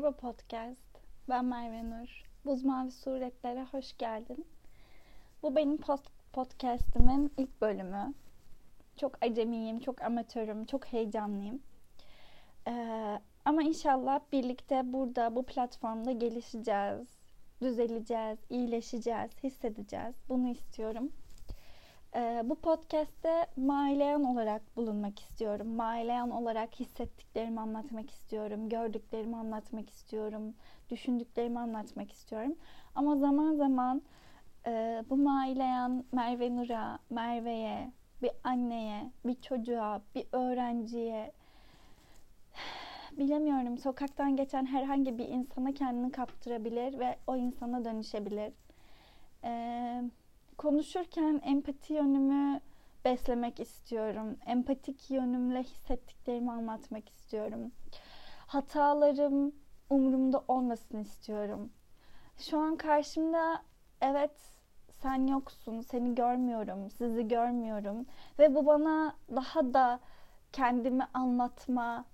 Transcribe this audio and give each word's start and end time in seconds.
Merhaba 0.00 0.16
podcast. 0.16 0.80
Ben 1.28 1.44
Merve 1.44 1.90
Nur. 1.90 2.24
Buz 2.44 2.64
Mavi 2.64 2.90
Suretlere 2.90 3.64
hoş 3.64 3.98
geldin. 3.98 4.46
Bu 5.42 5.56
benim 5.56 5.76
post 5.76 6.04
podcastimin 6.32 7.32
ilk 7.36 7.60
bölümü. 7.60 8.14
Çok 8.96 9.24
acemiyim, 9.24 9.80
çok 9.80 10.02
amatörüm, 10.02 10.64
çok 10.64 10.84
heyecanlıyım. 10.86 11.62
Ee, 12.68 13.20
ama 13.44 13.62
inşallah 13.62 14.20
birlikte 14.32 14.92
burada, 14.92 15.36
bu 15.36 15.42
platformda 15.42 16.12
gelişeceğiz, 16.12 17.08
düzeleceğiz, 17.62 18.38
iyileşeceğiz, 18.50 19.30
hissedeceğiz. 19.42 20.14
Bunu 20.28 20.48
istiyorum. 20.48 21.12
Ee, 22.14 22.42
bu 22.44 22.54
podcast'te 22.54 23.46
maileyan 23.56 24.24
olarak 24.24 24.76
bulunmak 24.76 25.18
istiyorum. 25.20 25.68
Maileyan 25.68 26.30
olarak 26.30 26.80
hissettiklerimi 26.80 27.60
anlatmak 27.60 28.10
istiyorum. 28.10 28.68
Gördüklerimi 28.68 29.36
anlatmak 29.36 29.90
istiyorum. 29.90 30.54
Düşündüklerimi 30.90 31.58
anlatmak 31.58 32.12
istiyorum. 32.12 32.54
Ama 32.94 33.16
zaman 33.16 33.54
zaman 33.54 34.02
e, 34.66 35.04
bu 35.10 35.16
maileyan 35.16 36.04
Merve 36.12 36.56
Nur'a, 36.56 36.98
Merve'ye, 37.10 37.92
bir 38.22 38.30
anneye, 38.44 39.10
bir 39.26 39.34
çocuğa, 39.40 40.02
bir 40.14 40.26
öğrenciye, 40.32 41.32
bilemiyorum 43.12 43.78
sokaktan 43.78 44.36
geçen 44.36 44.66
herhangi 44.66 45.18
bir 45.18 45.28
insana 45.28 45.72
kendini 45.74 46.12
kaptırabilir 46.12 46.98
ve 46.98 47.16
o 47.26 47.36
insana 47.36 47.84
dönüşebilir. 47.84 48.52
Eee 49.44 50.02
konuşurken 50.60 51.40
empati 51.44 51.92
yönümü 51.92 52.60
beslemek 53.04 53.60
istiyorum. 53.60 54.36
Empatik 54.46 55.10
yönümle 55.10 55.62
hissettiklerimi 55.62 56.52
anlatmak 56.52 57.08
istiyorum. 57.08 57.72
Hatalarım 58.46 59.52
umurumda 59.90 60.44
olmasın 60.48 60.98
istiyorum. 60.98 61.70
Şu 62.38 62.58
an 62.58 62.76
karşımda 62.76 63.62
evet 64.00 64.30
sen 64.90 65.26
yoksun, 65.26 65.80
seni 65.80 66.14
görmüyorum, 66.14 66.90
sizi 66.90 67.28
görmüyorum 67.28 68.06
ve 68.38 68.54
bu 68.54 68.66
bana 68.66 69.14
daha 69.36 69.74
da 69.74 70.00
kendimi 70.52 71.06
anlatma 71.14 72.04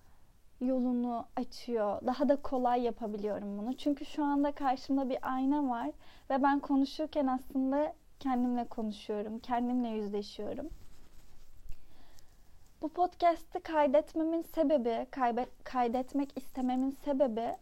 yolunu 0.60 1.26
açıyor. 1.36 2.06
Daha 2.06 2.28
da 2.28 2.36
kolay 2.36 2.82
yapabiliyorum 2.82 3.58
bunu. 3.58 3.76
Çünkü 3.76 4.04
şu 4.04 4.24
anda 4.24 4.52
karşımda 4.52 5.08
bir 5.08 5.18
ayna 5.22 5.68
var 5.68 5.90
ve 6.30 6.42
ben 6.42 6.60
konuşurken 6.60 7.26
aslında 7.26 7.92
kendimle 8.20 8.64
konuşuyorum, 8.64 9.38
kendimle 9.38 9.88
yüzleşiyorum. 9.88 10.68
Bu 12.82 12.88
podcast'i 12.88 13.60
kaydetmemin 13.60 14.42
sebebi, 14.42 15.06
kaydetmek 15.64 16.38
istememin 16.38 16.90
sebebi 16.90 17.56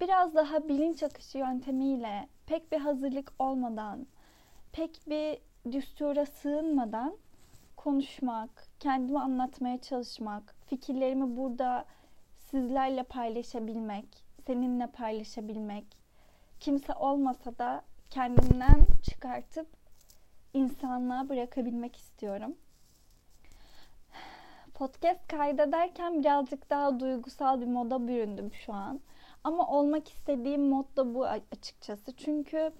biraz 0.00 0.34
daha 0.34 0.68
bilinç 0.68 1.02
akışı 1.02 1.38
yöntemiyle 1.38 2.28
pek 2.46 2.72
bir 2.72 2.78
hazırlık 2.78 3.32
olmadan, 3.38 4.06
pek 4.72 5.00
bir 5.06 5.38
düstura 5.72 6.26
sığınmadan 6.26 7.16
konuşmak, 7.76 8.50
kendimi 8.80 9.20
anlatmaya 9.20 9.80
çalışmak, 9.80 10.54
fikirlerimi 10.66 11.36
burada 11.36 11.84
sizlerle 12.38 13.02
paylaşabilmek, 13.02 14.06
seninle 14.46 14.86
paylaşabilmek, 14.86 15.86
kimse 16.60 16.94
olmasa 16.94 17.58
da 17.58 17.82
kendimden 18.12 18.86
çıkartıp 19.02 19.66
insanlığa 20.54 21.28
bırakabilmek 21.28 21.96
istiyorum. 21.96 22.56
Podcast 24.74 25.28
kaydederken 25.28 26.20
birazcık 26.20 26.70
daha 26.70 27.00
duygusal 27.00 27.60
bir 27.60 27.66
moda 27.66 28.08
büründüm 28.08 28.52
şu 28.52 28.72
an. 28.72 29.00
Ama 29.44 29.68
olmak 29.68 30.08
istediğim 30.08 30.68
mod 30.68 30.96
da 30.96 31.14
bu 31.14 31.26
açıkçası. 31.26 32.16
Çünkü 32.16 32.72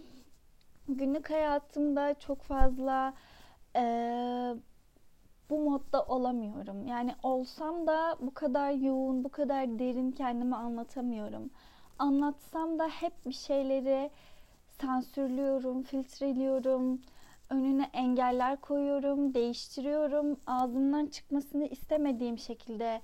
günlük 0.89 1.31
hayatımda 1.31 2.15
çok 2.15 2.43
fazla 2.43 3.15
e, 3.77 3.83
bu 5.51 5.61
modda 5.61 6.03
olamıyorum. 6.03 6.87
Yani 6.87 7.15
olsam 7.23 7.87
da 7.87 8.17
bu 8.21 8.35
kadar 8.35 8.71
yoğun, 8.71 9.25
bu 9.25 9.29
kadar 9.29 9.79
derin 9.79 10.13
kendimi 10.13 10.57
anlatamıyorum. 10.57 11.51
Anlatsam 11.99 12.79
da 12.79 12.89
hep 12.89 13.27
bir 13.27 13.33
şeyleri 13.33 14.11
sansürlüyorum, 14.81 15.83
filtreliyorum, 15.83 17.01
önüne 17.51 17.91
engeller 17.93 18.61
koyuyorum, 18.61 19.35
değiştiriyorum. 19.35 20.37
Ağzımdan 20.47 21.07
çıkmasını 21.07 21.67
istemediğim 21.67 22.39
şekilde 22.39 23.01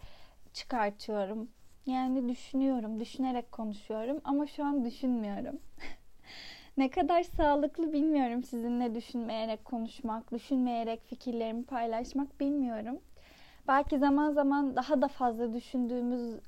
çıkartıyorum. 0.53 1.49
Yani 1.87 2.29
düşünüyorum, 2.29 3.01
düşünerek 3.01 3.53
konuşuyorum 3.53 4.21
ama 4.25 4.47
şu 4.47 4.65
an 4.65 4.85
düşünmüyorum. 4.85 5.59
ne 6.77 6.91
kadar 6.91 7.23
sağlıklı 7.23 7.93
bilmiyorum 7.93 8.43
sizinle 8.43 8.95
düşünmeyerek 8.95 9.65
konuşmak, 9.65 10.33
düşünmeyerek 10.33 11.05
fikirlerimi 11.05 11.65
paylaşmak 11.65 12.41
bilmiyorum. 12.41 13.01
Belki 13.69 13.99
zaman 13.99 14.33
zaman 14.33 14.77
daha 14.77 15.03
da 15.03 15.09
fazla 15.09 15.55
düşündüğümüz 15.55 16.41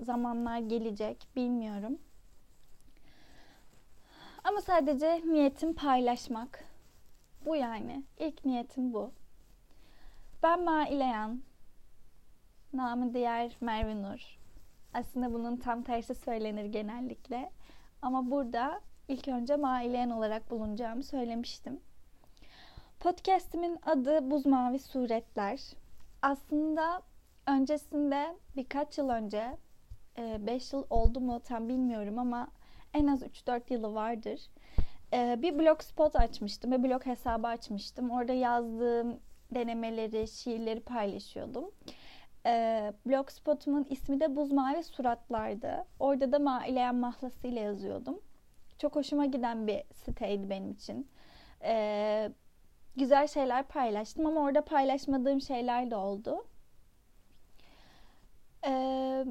zamanlar 0.00 0.58
gelecek, 0.58 1.26
bilmiyorum. 1.36 1.98
Ama 4.48 4.60
sadece 4.60 5.22
niyetim 5.26 5.74
paylaşmak. 5.74 6.64
Bu 7.46 7.56
yani. 7.56 8.02
İlk 8.18 8.44
niyetim 8.44 8.94
bu. 8.94 9.12
Ben 10.42 10.64
Maileyan. 10.64 11.42
Namı 12.72 13.14
diğer 13.14 13.56
Merve 13.60 14.02
Nur. 14.02 14.38
Aslında 14.94 15.32
bunun 15.32 15.56
tam 15.56 15.82
tersi 15.82 16.14
söylenir 16.14 16.64
genellikle. 16.64 17.50
Ama 18.02 18.30
burada 18.30 18.80
ilk 19.08 19.28
önce 19.28 19.56
Maileyan 19.56 20.10
olarak 20.10 20.50
bulunacağımı 20.50 21.02
söylemiştim. 21.02 21.80
Podcast'imin 23.00 23.78
adı 23.86 24.30
Buz 24.30 24.46
Mavi 24.46 24.78
Suretler. 24.78 25.60
Aslında 26.22 27.02
öncesinde 27.46 28.36
birkaç 28.56 28.98
yıl 28.98 29.08
önce 29.08 29.56
5 30.18 30.74
e, 30.74 30.76
yıl 30.76 30.86
oldu 30.90 31.20
mu 31.20 31.40
tam 31.40 31.68
bilmiyorum 31.68 32.18
ama 32.18 32.48
en 32.94 33.06
az 33.06 33.22
3-4 33.22 33.72
yılı 33.72 33.94
vardır. 33.94 34.40
Ee, 35.12 35.38
bir 35.42 35.58
blogspot 35.58 36.16
açmıştım 36.16 36.72
ve 36.72 36.82
blog 36.82 37.06
hesabı 37.06 37.46
açmıştım. 37.46 38.10
Orada 38.10 38.32
yazdığım 38.32 39.20
denemeleri, 39.54 40.28
şiirleri 40.28 40.80
paylaşıyordum. 40.80 41.70
Ee, 42.46 42.92
blogspotumun 43.06 43.86
ismi 43.90 44.20
de 44.20 44.36
Buz 44.36 44.52
Mavi 44.52 44.82
Suratlardı. 44.82 45.86
Orada 46.00 46.32
da 46.32 46.38
Maileyen 46.38 46.94
Mahlası 46.94 47.46
ile 47.46 47.60
yazıyordum. 47.60 48.20
Çok 48.78 48.96
hoşuma 48.96 49.26
giden 49.26 49.66
bir 49.66 49.82
siteydi 49.92 50.50
benim 50.50 50.70
için. 50.70 51.08
Ee, 51.62 52.32
güzel 52.96 53.26
şeyler 53.26 53.64
paylaştım 53.64 54.26
ama 54.26 54.40
orada 54.40 54.64
paylaşmadığım 54.64 55.40
şeyler 55.40 55.90
de 55.90 55.96
oldu. 55.96 56.46
Ee, 58.66 59.24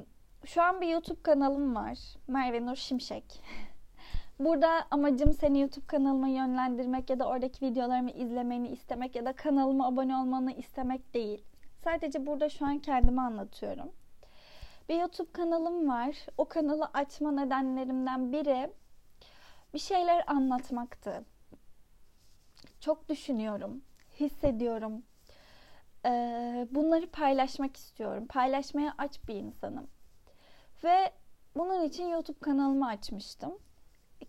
şu 0.45 0.61
an 0.61 0.81
bir 0.81 0.87
YouTube 0.87 1.21
kanalım 1.21 1.75
var. 1.75 1.97
Merve 2.27 2.65
Nur 2.65 2.75
Şimşek. 2.75 3.23
Burada 4.39 4.85
amacım 4.91 5.33
seni 5.33 5.61
YouTube 5.61 5.87
kanalıma 5.87 6.27
yönlendirmek 6.27 7.09
ya 7.09 7.19
da 7.19 7.27
oradaki 7.27 7.65
videolarımı 7.65 8.11
izlemeni 8.11 8.69
istemek 8.69 9.15
ya 9.15 9.25
da 9.25 9.33
kanalıma 9.33 9.87
abone 9.87 10.15
olmanı 10.15 10.51
istemek 10.51 11.13
değil. 11.13 11.43
Sadece 11.83 12.25
burada 12.25 12.49
şu 12.49 12.65
an 12.65 12.79
kendimi 12.79 13.21
anlatıyorum. 13.21 13.91
Bir 14.89 14.99
YouTube 14.99 15.31
kanalım 15.31 15.89
var. 15.89 16.15
O 16.37 16.45
kanalı 16.45 16.89
açma 16.93 17.31
nedenlerimden 17.31 18.31
biri 18.31 18.69
bir 19.73 19.79
şeyler 19.79 20.23
anlatmaktı. 20.27 21.25
Çok 22.79 23.09
düşünüyorum, 23.09 23.81
hissediyorum. 24.19 25.03
Ee, 26.05 26.67
bunları 26.71 27.07
paylaşmak 27.07 27.77
istiyorum. 27.77 28.27
Paylaşmaya 28.27 28.93
aç 28.97 29.27
bir 29.27 29.35
insanım. 29.35 29.87
Ve 30.83 31.11
bunun 31.55 31.83
için 31.83 32.07
YouTube 32.07 32.39
kanalımı 32.39 32.87
açmıştım. 32.87 33.57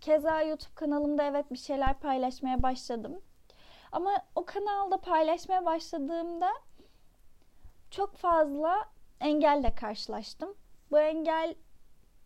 Keza 0.00 0.42
YouTube 0.42 0.74
kanalımda 0.74 1.22
evet 1.22 1.52
bir 1.52 1.58
şeyler 1.58 2.00
paylaşmaya 2.00 2.62
başladım. 2.62 3.20
Ama 3.92 4.10
o 4.34 4.44
kanalda 4.44 4.96
paylaşmaya 5.00 5.64
başladığımda 5.64 6.48
çok 7.90 8.16
fazla 8.16 8.84
engelle 9.20 9.74
karşılaştım. 9.74 10.54
Bu 10.90 10.98
engel 10.98 11.54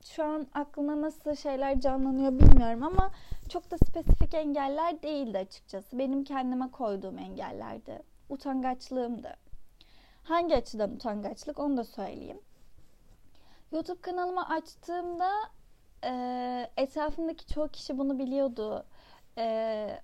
şu 0.05 0.25
an 0.25 0.47
aklına 0.55 1.03
nasıl 1.03 1.35
şeyler 1.35 1.81
canlanıyor 1.81 2.33
bilmiyorum 2.33 2.83
ama 2.83 3.11
çok 3.49 3.71
da 3.71 3.79
spesifik 3.79 4.35
engeller 4.35 5.03
değildi 5.03 5.39
açıkçası. 5.39 5.99
Benim 5.99 6.25
kendime 6.25 6.71
koyduğum 6.71 7.19
engellerdi. 7.19 8.03
Utangaçlığımdı. 8.29 9.37
Hangi 10.25 10.57
açıdan 10.57 10.91
utangaçlık 10.91 11.59
onu 11.59 11.77
da 11.77 11.85
söyleyeyim. 11.85 12.41
YouTube 13.73 14.01
kanalımı 14.01 14.49
açtığımda 14.49 15.31
e, 16.05 16.71
etrafımdaki 16.77 17.47
çoğu 17.47 17.69
kişi 17.69 17.99
bunu 17.99 18.19
biliyordu. 18.19 18.87
E, 19.39 20.01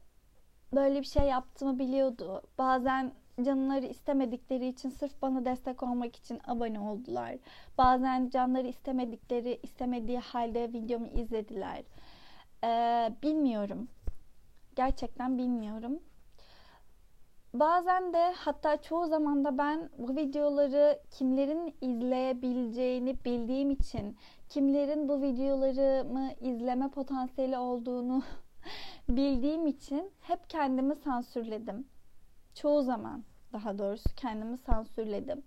böyle 0.74 1.00
bir 1.00 1.06
şey 1.06 1.24
yaptığımı 1.24 1.78
biliyordu. 1.78 2.42
Bazen 2.58 3.12
canları 3.42 3.86
istemedikleri 3.86 4.68
için 4.68 4.90
sırf 4.90 5.22
bana 5.22 5.44
destek 5.44 5.82
olmak 5.82 6.16
için 6.16 6.40
abone 6.46 6.80
oldular. 6.80 7.36
Bazen 7.78 8.28
canları 8.28 8.66
istemedikleri, 8.66 9.60
istemediği 9.62 10.18
halde 10.18 10.72
videomu 10.72 11.06
izlediler. 11.06 11.82
Ee, 12.64 13.12
bilmiyorum. 13.22 13.88
Gerçekten 14.76 15.38
bilmiyorum. 15.38 16.00
Bazen 17.60 18.12
de 18.12 18.32
hatta 18.36 18.82
çoğu 18.82 19.06
zaman 19.06 19.44
da 19.44 19.58
ben 19.58 19.90
bu 19.98 20.16
videoları 20.16 21.00
kimlerin 21.10 21.74
izleyebileceğini 21.80 23.24
bildiğim 23.24 23.70
için, 23.70 24.16
kimlerin 24.48 25.08
bu 25.08 25.22
videolarımı 25.22 26.30
izleme 26.40 26.88
potansiyeli 26.88 27.58
olduğunu 27.58 28.22
bildiğim 29.08 29.66
için 29.66 30.10
hep 30.20 30.50
kendimi 30.50 30.96
sansürledim. 30.96 31.86
Çoğu 32.54 32.82
zaman 32.82 33.24
daha 33.52 33.78
doğrusu 33.78 34.08
kendimi 34.16 34.58
sansürledim. 34.58 35.42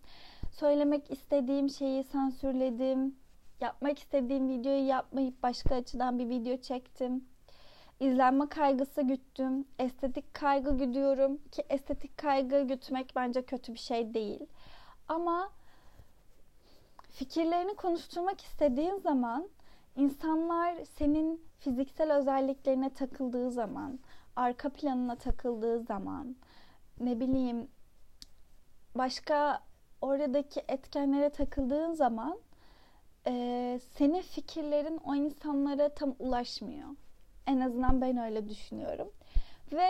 Söylemek 0.51 1.11
istediğim 1.11 1.69
şeyi 1.69 2.03
sansürledim. 2.03 3.15
Yapmak 3.61 3.99
istediğim 3.99 4.49
videoyu 4.49 4.87
yapmayıp 4.87 5.43
başka 5.43 5.75
açıdan 5.75 6.19
bir 6.19 6.29
video 6.29 6.57
çektim. 6.57 7.25
İzlenme 8.01 8.49
kaygısı 8.49 9.01
güttüm. 9.01 9.65
Estetik 9.79 10.33
kaygı 10.33 10.77
güdüyorum 10.77 11.37
ki 11.51 11.63
estetik 11.69 12.17
kaygı 12.17 12.61
gütmek 12.61 13.15
bence 13.15 13.41
kötü 13.41 13.73
bir 13.73 13.79
şey 13.79 14.13
değil. 14.13 14.45
Ama 15.07 15.49
fikirlerini 17.09 17.75
konuşturmak 17.75 18.41
istediğin 18.41 18.95
zaman 18.95 19.49
insanlar 19.95 20.85
senin 20.85 21.41
fiziksel 21.59 22.13
özelliklerine 22.13 22.89
takıldığı 22.89 23.51
zaman, 23.51 23.99
arka 24.35 24.69
planına 24.69 25.15
takıldığı 25.15 25.79
zaman, 25.79 26.35
ne 26.99 27.19
bileyim 27.19 27.67
başka 28.95 29.61
oradaki 30.01 30.61
etkenlere 30.67 31.29
takıldığın 31.29 31.93
zaman 31.93 32.39
e, 33.27 33.79
senin 33.97 34.21
fikirlerin 34.21 34.97
o 35.05 35.15
insanlara 35.15 35.89
tam 35.89 36.15
ulaşmıyor. 36.19 36.89
En 37.47 37.59
azından 37.59 38.01
ben 38.01 38.17
öyle 38.17 38.49
düşünüyorum. 38.49 39.11
Ve 39.71 39.87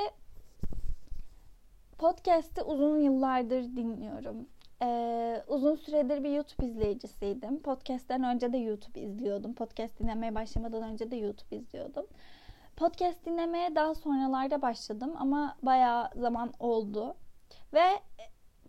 podcast'i 1.98 2.62
uzun 2.62 3.00
yıllardır 3.00 3.64
dinliyorum. 3.64 4.48
Ee, 4.82 5.44
uzun 5.48 5.76
süredir 5.76 6.24
bir 6.24 6.30
YouTube 6.30 6.68
izleyicisiydim. 6.68 7.62
Podcast'ten 7.62 8.24
önce 8.24 8.54
de 8.54 8.58
YouTube 8.58 9.02
izliyordum. 9.02 9.54
Podcast 9.54 10.00
dinlemeye 10.00 10.36
başlamadan 10.36 10.84
önce 10.84 11.12
de 11.12 11.16
YouTube 11.16 11.56
izliyordum. 11.56 12.08
Podcast 12.76 13.26
dinlemeye 13.26 13.76
daha 13.76 13.96
sonralarda 13.96 14.62
başladım 14.62 15.14
ama 15.18 15.58
bayağı 15.64 16.10
zaman 16.16 16.54
oldu. 16.60 17.16
Ve 17.74 17.86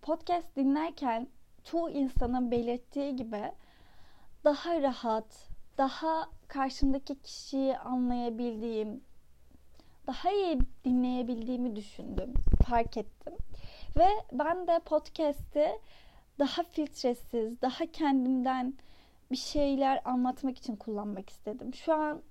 podcast 0.03 0.57
dinlerken 0.57 1.29
çoğu 1.65 1.91
insanın 1.91 2.51
belirttiği 2.51 3.17
gibi 3.17 3.53
daha 4.45 4.83
rahat, 4.83 5.49
daha 5.79 6.31
karşımdaki 6.49 7.21
kişiyi 7.23 7.79
anlayabildiğim, 7.79 9.01
daha 10.07 10.31
iyi 10.31 10.59
dinleyebildiğimi 10.85 11.77
düşündüm, 11.77 12.35
fark 12.69 12.97
ettim. 12.97 13.33
Ve 13.97 14.09
ben 14.33 14.67
de 14.67 14.81
podcast'i 14.85 15.69
daha 16.39 16.63
filtresiz, 16.63 17.63
daha 17.63 17.87
kendimden 17.87 18.75
bir 19.31 19.37
şeyler 19.37 20.01
anlatmak 20.05 20.59
için 20.59 20.77
kullanmak 20.77 21.31
istedim. 21.31 21.75
Şu 21.75 21.95
an 21.95 22.23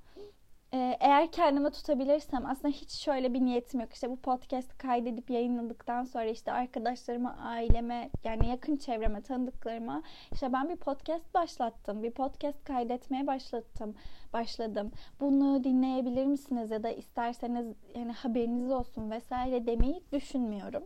eğer 0.78 1.32
kendime 1.32 1.70
tutabilirsem 1.70 2.46
aslında 2.46 2.68
hiç 2.68 2.92
şöyle 2.92 3.34
bir 3.34 3.42
niyetim 3.42 3.80
yok. 3.80 3.94
İşte 3.94 4.10
bu 4.10 4.16
podcast 4.16 4.78
kaydedip 4.78 5.30
yayınladıktan 5.30 6.04
sonra 6.04 6.26
işte 6.26 6.52
arkadaşlarıma, 6.52 7.36
aileme 7.44 8.10
yani 8.24 8.48
yakın 8.48 8.76
çevreme, 8.76 9.22
tanıdıklarıma 9.22 10.04
işte 10.32 10.54
ben 10.54 10.70
bir 10.70 10.76
podcast 10.76 11.34
başlattım. 11.34 12.04
Bir 12.04 12.12
podcast 12.12 12.64
kaydetmeye 12.64 13.28
başlattım. 13.28 13.96
Başladım. 14.34 14.92
Bunu 15.20 15.64
dinleyebilir 15.64 16.26
misiniz 16.26 16.72
ya 16.72 16.84
da 16.84 16.90
isterseniz 16.90 17.76
yani 17.96 18.12
haberiniz 18.12 18.72
olsun 18.72 19.12
vesaire 19.12 19.68
demeyi 19.68 20.04
düşünmüyorum. 20.12 20.84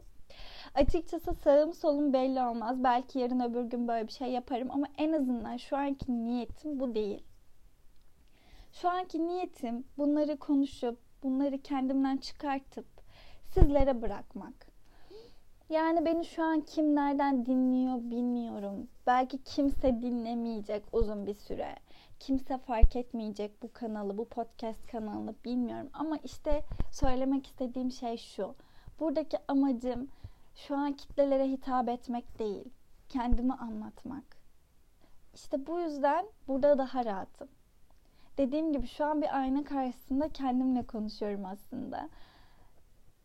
Açıkçası 0.75 1.33
sağım 1.33 1.73
solum 1.73 2.13
belli 2.13 2.41
olmaz. 2.41 2.83
Belki 2.83 3.19
yarın 3.19 3.39
öbür 3.39 3.63
gün 3.63 3.87
böyle 3.87 4.07
bir 4.07 4.13
şey 4.13 4.27
yaparım 4.27 4.71
ama 4.71 4.87
en 4.97 5.11
azından 5.11 5.57
şu 5.57 5.77
anki 5.77 6.25
niyetim 6.25 6.79
bu 6.79 6.95
değil. 6.95 7.23
Şu 8.81 8.89
anki 8.89 9.27
niyetim 9.27 9.83
bunları 9.97 10.37
konuşup, 10.37 10.99
bunları 11.23 11.61
kendimden 11.61 12.17
çıkartıp 12.17 12.85
sizlere 13.53 14.01
bırakmak. 14.01 14.67
Yani 15.69 16.05
beni 16.05 16.25
şu 16.25 16.43
an 16.43 16.61
kim 16.61 16.95
nereden 16.95 17.45
dinliyor 17.45 17.97
bilmiyorum. 17.97 18.87
Belki 19.07 19.43
kimse 19.43 20.01
dinlemeyecek 20.01 20.83
uzun 20.91 21.27
bir 21.27 21.33
süre. 21.33 21.75
Kimse 22.19 22.57
fark 22.57 22.95
etmeyecek 22.95 23.63
bu 23.63 23.73
kanalı, 23.73 24.17
bu 24.17 24.25
podcast 24.25 24.87
kanalını 24.87 25.35
bilmiyorum. 25.45 25.89
Ama 25.93 26.17
işte 26.17 26.63
söylemek 26.91 27.47
istediğim 27.47 27.91
şey 27.91 28.17
şu. 28.17 28.55
Buradaki 28.99 29.37
amacım 29.47 30.07
şu 30.55 30.75
an 30.75 30.93
kitlelere 30.93 31.47
hitap 31.47 31.89
etmek 31.89 32.39
değil. 32.39 32.65
Kendimi 33.09 33.53
anlatmak. 33.53 34.37
İşte 35.33 35.67
bu 35.67 35.79
yüzden 35.79 36.25
burada 36.47 36.77
daha 36.77 37.05
rahatım. 37.05 37.47
Dediğim 38.37 38.73
gibi 38.73 38.87
şu 38.87 39.05
an 39.05 39.21
bir 39.21 39.39
ayna 39.39 39.63
karşısında 39.63 40.29
kendimle 40.29 40.87
konuşuyorum 40.87 41.45
aslında. 41.45 42.09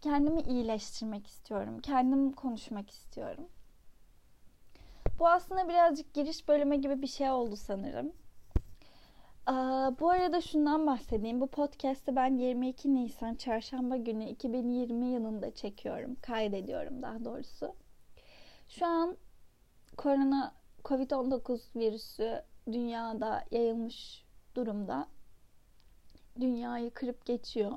Kendimi 0.01 0.41
iyileştirmek 0.41 1.27
istiyorum. 1.27 1.81
Kendim 1.81 2.33
konuşmak 2.33 2.91
istiyorum. 2.91 3.49
Bu 5.19 5.29
aslında 5.29 5.69
birazcık 5.69 6.15
giriş 6.15 6.49
bölümü 6.49 6.77
gibi 6.77 7.03
bir 7.03 7.07
şey 7.07 7.31
oldu 7.31 7.57
sanırım. 7.57 8.13
bu 10.01 10.11
arada 10.11 10.41
şundan 10.41 10.87
bahsedeyim. 10.87 11.41
Bu 11.41 11.47
podcast'ı 11.47 12.17
ben 12.17 12.37
22 12.37 12.95
Nisan 12.95 13.35
çarşamba 13.35 13.97
günü 13.97 14.25
2020 14.25 15.07
yılında 15.07 15.55
çekiyorum. 15.55 16.15
Kaydediyorum 16.15 17.03
daha 17.03 17.25
doğrusu. 17.25 17.75
Şu 18.69 18.87
an 18.87 19.17
korona 19.97 20.55
Covid-19 20.85 21.61
virüsü 21.77 22.43
dünyada 22.73 23.45
yayılmış 23.51 24.30
durumda. 24.55 25.07
Dünyayı 26.41 26.91
kırıp 26.91 27.25
geçiyor. 27.27 27.73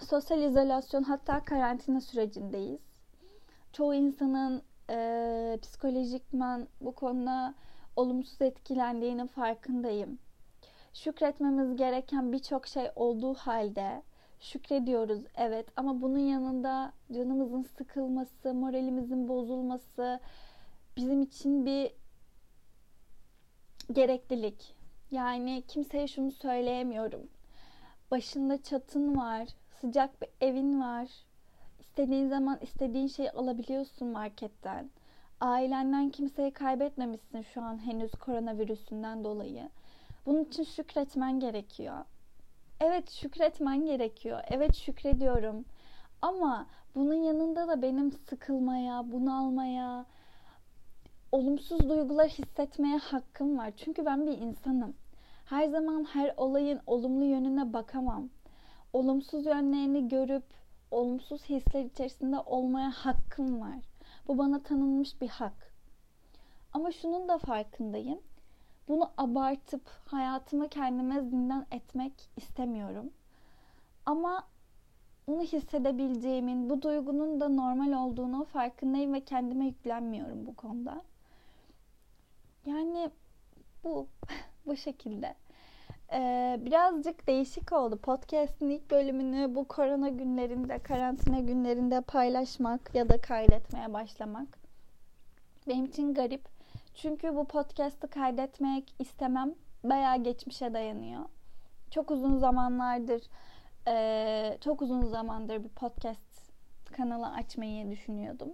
Sosyal 0.00 0.42
izolasyon 0.42 1.02
hatta 1.02 1.44
karantina 1.44 2.00
sürecindeyiz. 2.00 2.80
Çoğu 3.72 3.94
insanın 3.94 4.62
e, 4.90 5.58
psikolojikman 5.62 6.68
bu 6.80 6.94
konuda 6.94 7.54
olumsuz 7.96 8.42
etkilendiğinin 8.42 9.26
farkındayım. 9.26 10.18
Şükretmemiz 10.94 11.76
gereken 11.76 12.32
birçok 12.32 12.66
şey 12.66 12.90
olduğu 12.96 13.34
halde 13.34 14.02
şükrediyoruz 14.40 15.24
evet 15.34 15.66
ama 15.76 16.02
bunun 16.02 16.18
yanında 16.18 16.92
canımızın 17.12 17.62
sıkılması, 17.62 18.54
moralimizin 18.54 19.28
bozulması 19.28 20.20
bizim 20.96 21.22
için 21.22 21.66
bir 21.66 21.92
gereklilik. 23.92 24.74
Yani 25.10 25.62
kimseye 25.68 26.06
şunu 26.06 26.32
söyleyemiyorum. 26.32 27.28
Başında 28.10 28.62
çatın 28.62 29.16
var, 29.16 29.48
sıcak 29.80 30.22
bir 30.22 30.28
evin 30.40 30.80
var. 30.80 31.08
İstediğin 31.80 32.28
zaman 32.28 32.58
istediğin 32.60 33.06
şeyi 33.06 33.30
alabiliyorsun 33.30 34.08
marketten. 34.08 34.90
Ailenden 35.40 36.10
kimseyi 36.10 36.50
kaybetmemişsin 36.50 37.42
şu 37.42 37.62
an 37.62 37.86
henüz 37.86 38.12
koronavirüsünden 38.12 39.24
dolayı. 39.24 39.68
Bunun 40.26 40.44
için 40.44 40.64
şükretmen 40.64 41.40
gerekiyor. 41.40 42.04
Evet 42.80 43.10
şükretmen 43.10 43.84
gerekiyor. 43.84 44.40
Evet 44.50 44.76
şükrediyorum. 44.76 45.64
Ama 46.22 46.66
bunun 46.94 47.14
yanında 47.14 47.68
da 47.68 47.82
benim 47.82 48.12
sıkılmaya, 48.12 49.12
bunalmaya, 49.12 50.06
olumsuz 51.34 51.88
duygular 51.88 52.28
hissetmeye 52.28 52.96
hakkım 52.96 53.58
var. 53.58 53.72
Çünkü 53.76 54.06
ben 54.06 54.26
bir 54.26 54.38
insanım. 54.38 54.94
Her 55.44 55.68
zaman 55.68 56.04
her 56.04 56.34
olayın 56.36 56.80
olumlu 56.86 57.24
yönüne 57.24 57.72
bakamam. 57.72 58.28
Olumsuz 58.92 59.46
yönlerini 59.46 60.08
görüp 60.08 60.44
olumsuz 60.90 61.44
hisler 61.44 61.84
içerisinde 61.84 62.38
olmaya 62.38 62.90
hakkım 62.90 63.60
var. 63.60 63.78
Bu 64.28 64.38
bana 64.38 64.62
tanınmış 64.62 65.20
bir 65.20 65.28
hak. 65.28 65.72
Ama 66.72 66.92
şunun 66.92 67.28
da 67.28 67.38
farkındayım. 67.38 68.18
Bunu 68.88 69.10
abartıp 69.16 69.88
hayatımı 70.06 70.68
kendime 70.68 71.20
zindan 71.20 71.66
etmek 71.70 72.12
istemiyorum. 72.36 73.10
Ama 74.06 74.44
bunu 75.28 75.42
hissedebileceğimin, 75.42 76.70
bu 76.70 76.82
duygunun 76.82 77.40
da 77.40 77.48
normal 77.48 77.92
olduğunu 77.92 78.44
farkındayım 78.44 79.12
ve 79.12 79.20
kendime 79.20 79.66
yüklenmiyorum 79.66 80.46
bu 80.46 80.56
konuda. 80.56 81.02
Yani 82.66 83.10
bu 83.84 84.08
bu 84.66 84.76
şekilde. 84.76 85.34
Ee, 86.12 86.58
birazcık 86.60 87.26
değişik 87.26 87.72
oldu. 87.72 87.96
Podcast'in 87.96 88.70
ilk 88.70 88.90
bölümünü 88.90 89.54
bu 89.54 89.68
korona 89.68 90.08
günlerinde, 90.08 90.78
karantina 90.78 91.40
günlerinde 91.40 92.00
paylaşmak 92.00 92.94
ya 92.94 93.08
da 93.08 93.20
kaydetmeye 93.20 93.92
başlamak. 93.92 94.58
Benim 95.68 95.84
için 95.84 96.14
garip. 96.14 96.48
Çünkü 96.94 97.36
bu 97.36 97.44
podcast'ı 97.44 98.10
kaydetmek 98.10 98.94
istemem 98.98 99.54
bayağı 99.84 100.22
geçmişe 100.22 100.74
dayanıyor. 100.74 101.24
Çok 101.90 102.10
uzun 102.10 102.38
zamanlardır, 102.38 103.22
e, 103.88 104.58
çok 104.60 104.82
uzun 104.82 105.02
zamandır 105.02 105.64
bir 105.64 105.68
podcast 105.68 106.52
kanalı 106.96 107.26
açmayı 107.26 107.90
düşünüyordum. 107.90 108.48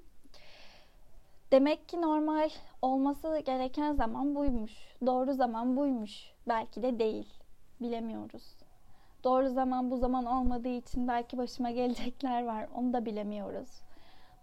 Demek 1.52 1.88
ki 1.88 2.02
normal 2.02 2.50
olması 2.82 3.38
gereken 3.38 3.92
zaman 3.92 4.34
buymuş. 4.34 4.72
Doğru 5.06 5.32
zaman 5.32 5.76
buymuş. 5.76 6.32
Belki 6.48 6.82
de 6.82 6.98
değil. 6.98 7.34
Bilemiyoruz. 7.80 8.56
Doğru 9.24 9.48
zaman 9.48 9.90
bu 9.90 9.96
zaman 9.96 10.24
olmadığı 10.26 10.68
için 10.68 11.08
belki 11.08 11.38
başıma 11.38 11.70
gelecekler 11.80 12.44
var. 12.44 12.68
Onu 12.74 12.92
da 12.92 13.06
bilemiyoruz. 13.06 13.82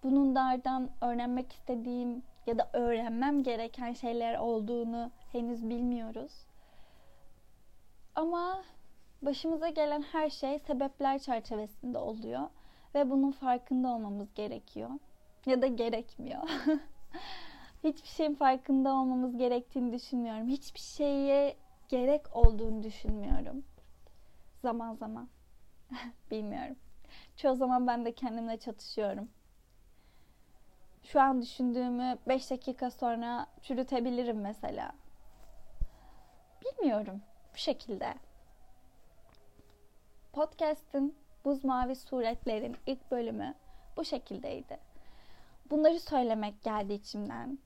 Bunun 0.03 0.35
dardan 0.35 0.89
öğrenmek 1.01 1.53
istediğim 1.53 2.23
ya 2.47 2.57
da 2.57 2.69
öğrenmem 2.73 3.43
gereken 3.43 3.93
şeyler 3.93 4.37
olduğunu 4.37 5.11
henüz 5.31 5.69
bilmiyoruz. 5.69 6.31
Ama 8.15 8.63
başımıza 9.21 9.69
gelen 9.69 10.01
her 10.01 10.29
şey 10.29 10.59
sebepler 10.59 11.19
çerçevesinde 11.19 11.97
oluyor 11.97 12.49
ve 12.95 13.09
bunun 13.09 13.31
farkında 13.31 13.87
olmamız 13.87 14.33
gerekiyor 14.33 14.89
ya 15.45 15.61
da 15.61 15.67
gerekmiyor. 15.67 16.43
Hiçbir 17.83 18.07
şeyin 18.07 18.35
farkında 18.35 18.89
olmamız 18.93 19.37
gerektiğini 19.37 19.93
düşünmüyorum. 19.93 20.47
Hiçbir 20.47 20.79
şeye 20.79 21.57
gerek 21.89 22.35
olduğunu 22.35 22.83
düşünmüyorum. 22.83 23.63
Zaman 24.61 24.93
zaman. 24.93 25.29
Bilmiyorum. 26.31 26.75
Çoğu 27.35 27.55
zaman 27.55 27.87
ben 27.87 28.05
de 28.05 28.11
kendimle 28.11 28.57
çatışıyorum. 28.57 29.29
Şu 31.03 31.21
an 31.21 31.41
düşündüğümü 31.41 32.17
5 32.27 32.51
dakika 32.51 32.91
sonra 32.91 33.47
çürütebilirim 33.61 34.41
mesela. 34.41 34.91
Bilmiyorum. 36.65 37.21
Bu 37.53 37.57
şekilde. 37.57 38.13
Podcast'ın 40.33 41.15
Buz 41.45 41.63
Mavi 41.63 41.95
Suretlerin 41.95 42.77
ilk 42.85 43.11
bölümü 43.11 43.53
bu 43.97 44.05
şekildeydi. 44.05 44.86
Bunları 45.69 45.99
söylemek 45.99 46.63
geldi 46.63 46.93
içimden. 46.93 47.59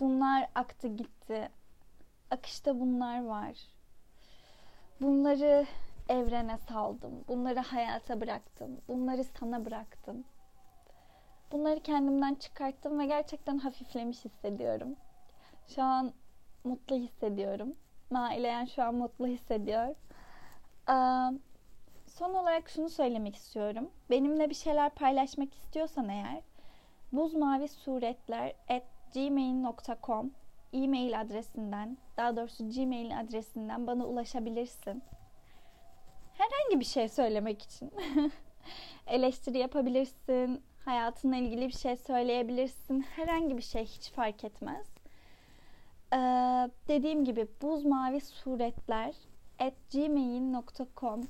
Bunlar 0.00 0.48
aktı 0.54 0.88
gitti. 0.88 1.48
Akışta 2.30 2.80
bunlar 2.80 3.24
var. 3.24 3.56
Bunları 5.00 5.66
evrene 6.08 6.58
saldım. 6.58 7.24
Bunları 7.28 7.60
hayata 7.60 8.20
bıraktım. 8.20 8.80
Bunları 8.88 9.24
sana 9.24 9.64
bıraktım. 9.64 10.24
Bunları 11.52 11.80
kendimden 11.80 12.34
çıkarttım 12.34 12.98
ve 12.98 13.06
gerçekten 13.06 13.58
hafiflemiş 13.58 14.24
hissediyorum. 14.24 14.96
Şu 15.68 15.82
an 15.82 16.12
mutlu 16.64 16.96
hissediyorum. 16.96 17.74
Naileyen 18.10 18.64
şu 18.64 18.82
an 18.82 18.94
mutlu 18.94 19.26
hissediyor. 19.26 19.94
Son 22.06 22.34
olarak 22.34 22.68
şunu 22.68 22.88
söylemek 22.88 23.36
istiyorum. 23.36 23.90
Benimle 24.10 24.50
bir 24.50 24.54
şeyler 24.54 24.90
paylaşmak 24.90 25.54
istiyorsan 25.54 26.08
eğer 26.08 26.42
buzmavi 27.12 27.68
suretler 27.68 28.52
at 28.68 28.82
gmail.com 29.14 30.30
e-mail 30.72 31.20
adresinden 31.20 31.98
daha 32.16 32.36
doğrusu 32.36 32.70
gmail 32.70 33.20
adresinden 33.20 33.86
bana 33.86 34.06
ulaşabilirsin. 34.06 35.02
Herhangi 36.34 36.80
bir 36.80 36.84
şey 36.84 37.08
söylemek 37.08 37.62
için. 37.62 37.92
Eleştiri 39.06 39.58
yapabilirsin, 39.58 40.62
hayatınla 40.84 41.36
ilgili 41.36 41.68
bir 41.68 41.72
şey 41.72 41.96
söyleyebilirsin. 41.96 43.00
Herhangi 43.00 43.56
bir 43.56 43.62
şey 43.62 43.84
hiç 43.84 44.10
fark 44.10 44.44
etmez. 44.44 44.86
Ee, 46.12 46.16
dediğim 46.88 47.24
gibi 47.24 47.48
buz 47.62 47.84
mavi 47.84 48.20
suretler 48.20 49.14
at 49.58 49.74
gmail.com 49.92 51.20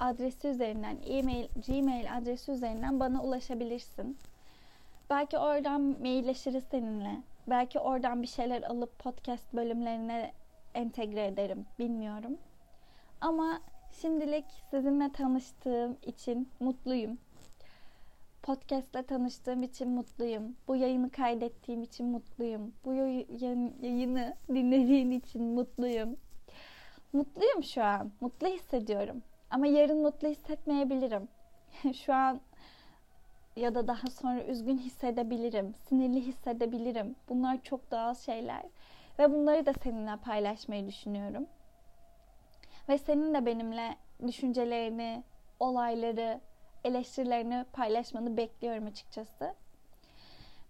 adresi 0.00 0.48
üzerinden 0.48 0.98
e-mail 1.06 1.48
gmail 1.66 2.16
adresi 2.16 2.52
üzerinden 2.52 3.00
bana 3.00 3.22
ulaşabilirsin. 3.22 4.18
Belki 5.10 5.38
oradan 5.38 5.80
mailleşiriz 5.80 6.64
seninle. 6.70 7.22
Belki 7.46 7.78
oradan 7.78 8.22
bir 8.22 8.26
şeyler 8.26 8.62
alıp 8.62 8.98
podcast 8.98 9.52
bölümlerine 9.52 10.32
entegre 10.74 11.26
ederim. 11.26 11.66
Bilmiyorum. 11.78 12.38
Ama 13.20 13.60
şimdilik 13.92 14.44
sizinle 14.70 15.12
tanıştığım 15.12 15.96
için 16.02 16.48
mutluyum. 16.60 17.18
Podcast'le 18.42 19.08
tanıştığım 19.08 19.62
için 19.62 19.88
mutluyum. 19.88 20.56
Bu 20.68 20.76
yayını 20.76 21.10
kaydettiğim 21.10 21.82
için 21.82 22.06
mutluyum. 22.06 22.74
Bu 22.84 22.94
yayını 22.94 24.36
dinlediğin 24.48 25.10
için 25.10 25.42
mutluyum. 25.42 26.16
Mutluyum 27.12 27.62
şu 27.62 27.84
an. 27.84 28.12
Mutlu 28.20 28.46
hissediyorum. 28.46 29.22
Ama 29.50 29.66
yarın 29.66 30.02
mutlu 30.02 30.28
hissetmeyebilirim. 30.28 31.28
şu 31.94 32.14
an 32.14 32.40
ya 33.58 33.74
da 33.74 33.88
daha 33.88 34.06
sonra 34.06 34.44
üzgün 34.44 34.78
hissedebilirim, 34.78 35.74
sinirli 35.74 36.20
hissedebilirim. 36.20 37.16
Bunlar 37.28 37.62
çok 37.62 37.90
doğal 37.90 38.14
şeyler 38.14 38.62
ve 39.18 39.32
bunları 39.32 39.66
da 39.66 39.72
seninle 39.72 40.16
paylaşmayı 40.16 40.86
düşünüyorum. 40.86 41.46
Ve 42.88 42.98
senin 42.98 43.34
de 43.34 43.46
benimle 43.46 43.96
düşüncelerini, 44.26 45.22
olayları, 45.60 46.40
eleştirilerini 46.84 47.64
paylaşmanı 47.72 48.36
bekliyorum 48.36 48.86
açıkçası. 48.86 49.54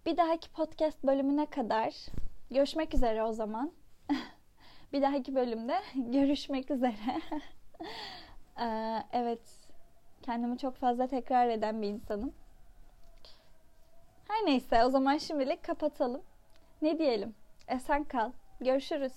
Bir 0.05 0.17
dahaki 0.17 0.51
podcast 0.51 1.03
bölümüne 1.03 1.45
kadar 1.45 1.95
görüşmek 2.51 2.95
üzere 2.95 3.23
o 3.23 3.31
zaman. 3.31 3.71
bir 4.93 5.01
dahaki 5.01 5.35
bölümde 5.35 5.75
görüşmek 5.95 6.71
üzere. 6.71 7.21
Ee, 8.61 9.03
evet, 9.13 9.41
kendimi 10.21 10.57
çok 10.57 10.75
fazla 10.75 11.07
tekrar 11.07 11.47
eden 11.47 11.81
bir 11.81 11.87
insanım. 11.87 12.33
Her 14.39 14.45
neyse 14.45 14.85
o 14.85 14.89
zaman 14.89 15.17
şimdilik 15.17 15.63
kapatalım. 15.63 16.21
Ne 16.81 16.99
diyelim? 16.99 17.35
Esen 17.67 18.03
kal. 18.03 18.31
Görüşürüz. 18.61 19.13